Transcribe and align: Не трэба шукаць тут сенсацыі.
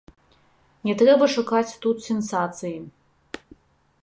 Не 0.89 0.95
трэба 1.01 1.25
шукаць 1.35 1.77
тут 1.83 1.97
сенсацыі. 2.09 2.77